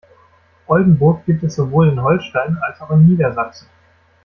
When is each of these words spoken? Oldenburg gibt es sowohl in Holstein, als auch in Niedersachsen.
Oldenburg 0.65 1.27
gibt 1.27 1.43
es 1.43 1.53
sowohl 1.57 1.89
in 1.89 2.01
Holstein, 2.01 2.57
als 2.63 2.81
auch 2.81 2.89
in 2.89 3.05
Niedersachsen. 3.05 3.67